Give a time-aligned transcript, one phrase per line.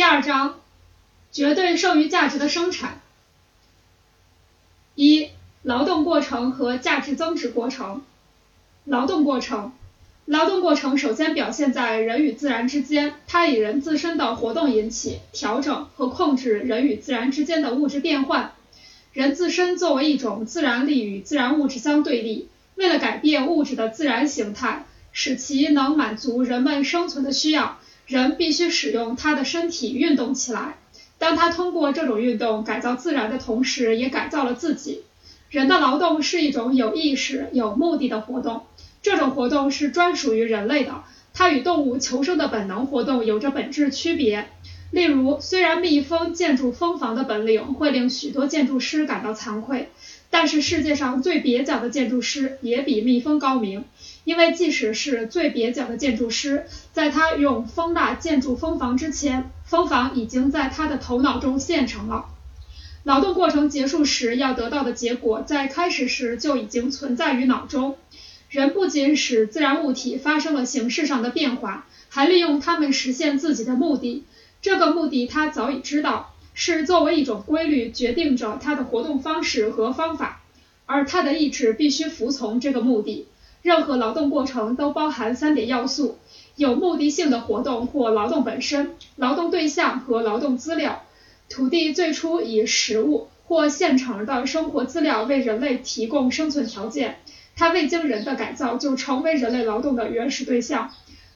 [0.00, 0.58] 第二章，
[1.30, 3.02] 绝对剩余价值的生产。
[4.94, 5.28] 一、
[5.62, 8.02] 劳动过程和价值增值过程。
[8.86, 9.72] 劳动过程，
[10.24, 18.52] 劳动过程首先表现在人与自然之间，它以人自身的活动引起、调整和控制人与自然之间的物质变换。
[19.12, 27.78] 人自身作为一种自然力与自然物质相对立，为了改变物质的自然形态，使其能满足人们生存的需要。
[28.10, 30.78] 人必须使用他的身体运动起来，
[31.16, 35.02] 当他通过这种运动改造自然的同时，也改造了自己。
[35.48, 38.62] 人的劳动是一种有意识、有目的的活动，
[39.00, 44.48] 这种活动是专属于人类的，它与动物求生的本能活动有着本质区别。
[44.90, 49.88] 例如，虽然蜜蜂建筑蜂房的本领会令许多建筑师感到惭愧，
[50.30, 53.84] 但是世界上最蹩脚的建筑师也比蜜蜂高明。
[54.24, 62.26] 因为即使是最蹩脚的建筑师，在他用蜂蜡建筑蜂房之前，蜂房已经在他的头脑中现成了。
[63.02, 67.96] 劳动过程结束时要得到的结果，在开始时就已经存在于脑中。
[68.50, 74.24] 人不仅使自然物体发生了形式上的变化，还利用它们实现自己的目的。
[74.60, 80.42] 这个目的他早已知道，是作为一种规律决定着它的活动方式和方法，
[80.86, 83.26] 而他的意志必须服从这个目的。
[83.62, 86.18] 任何劳动过程都包含三点要素：
[86.56, 91.02] 有目的性的活动或劳动本身、劳动对象和劳动资料。
[91.48, 97.18] 土地最初以食物或现成的生活资料为人类提供生存条件，
[97.54, 100.90] 它未经人的改造就成为人类劳动的原始对象。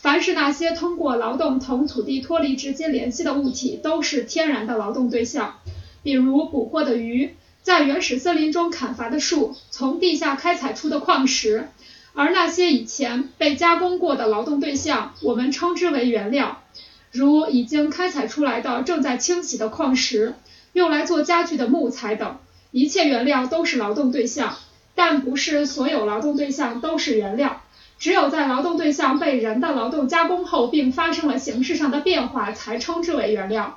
[0.00, 5.56] 凡是那些通过劳动同土地脱离直接联系的物体，都是天然的劳动对象，
[6.02, 11.68] 比如捕获的鱼，在原始森林中砍伐的树，从地下开采出的矿石。
[12.14, 16.62] 而那些以前被加工过的劳动对象，我们称之为原料，
[17.10, 20.34] 如已经开采出来的、正在清洗的矿石，
[20.72, 22.38] 用来做家具的木材等。
[22.70, 24.56] 一切原料都是劳动对象，
[24.94, 27.62] 但不是所有劳动对象都是原料。
[27.98, 33.76] 只有在劳动对象被人的劳动加工后，并发生了形式上的变化，才称之为原料。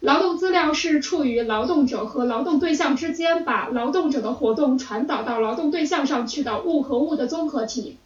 [0.00, 7.96] 劳动资料是处于劳动者和劳动对象之间，把劳动者的活动传导到劳动对象上去的物和物的综合体。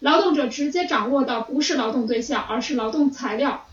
[0.00, 3.64] 劳动者直接掌握的不是劳动对象，而是劳动材料。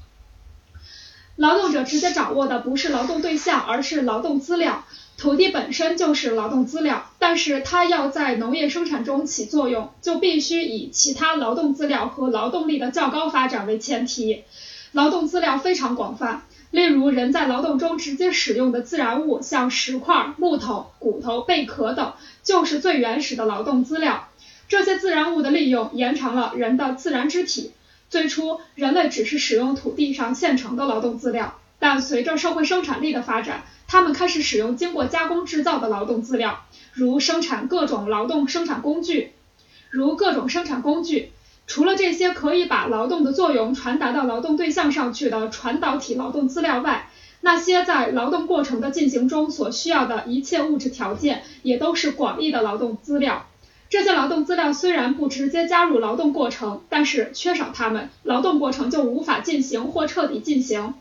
[1.35, 4.85] 劳动者直接掌握的不是劳动对象，而是劳动资料。
[5.17, 14.43] 土地本身就是劳动资料，但是它要在农业生产中起作用，就必须以其他劳动资料和劳动力的较高发展为前提。
[14.91, 16.43] 劳动资料非常广泛。
[16.71, 22.13] 例如，人在劳动中直接使用的自然物，像石块、木头、骨头、贝壳等，
[22.43, 24.29] 就是最原始的劳动资料。
[24.69, 27.71] 这些自然物的利用延长了人的自然肢体。
[28.11, 39.31] 最初，人类只是使用土地上现成的劳动资料，但随着社会生产力的发展，他们开始使用经过加工制造的劳动资料，如生产各种劳动生产工具，
[39.89, 41.31] 如各种生产工具。
[41.67, 53.47] 除了这些可以把劳动的作用传达到劳动对象上去的传导体劳动资料外，那些在劳动过程的进行中所需要的一切物质条件，也都是广义的劳动资料。
[53.91, 60.93] 这些劳动资料虽然不直接加入劳动过程，但是缺少它们，劳动过程就无法进行或彻底进行。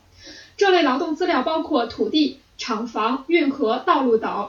[0.56, 4.48] 这类劳动资料包括土地、厂房、运河、道路等。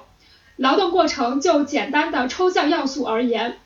[0.56, 3.58] 劳动过程就简单的抽象要素而言。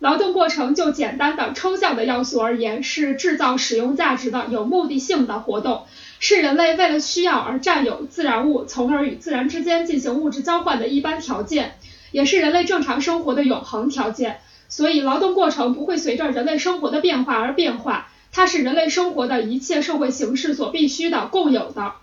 [0.00, 5.84] 劳动过程就简单的抽象的要素而言，是制造使用价值的有目的性的活动，
[6.18, 11.76] 是人类为了需要而占有自然物，从而与自然之间进行物质交换的一般条件，
[12.10, 14.40] 也是人类正常生活的永恒条件。
[14.68, 21.94] 所以，劳动过程不会随着人类生活的变化而变化，它是人类生活的一切社会形式所必须的、共有的。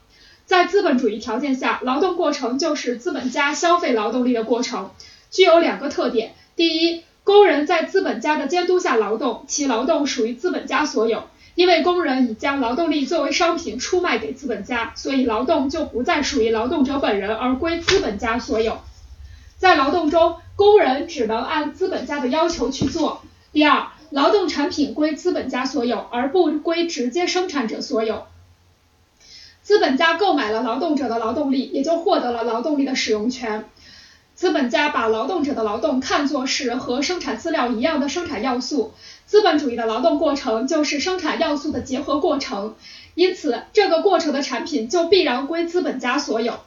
[0.46, 4.92] 在资本主义条件下，劳动过程就是资本家消费劳动力的过程，
[5.32, 11.24] 具有两个特点：第一，工人在资本家的监督下劳动，其劳动属于资本家所有。
[11.56, 18.78] 因为工人已将劳动力作为商品出卖给资本家，所以劳动就不再属于劳动者本人，而归资本家所有。
[19.58, 23.22] 在劳动中，工人只能按资本家的要求去做。
[23.52, 28.26] 第二，劳动产品归资本家所有，而不归直接生产者所有。
[29.64, 33.66] 资本家购买了劳动者的劳动力，也就获得了劳动力的使用权。
[34.36, 38.94] 资本家把劳动者的劳动看作是和生产资料一样的生产要素，
[39.26, 42.76] 资本主义的劳动过程就是生产要素的结合过程，
[43.16, 46.60] 因此这个过程的产品就必然归资本家所有。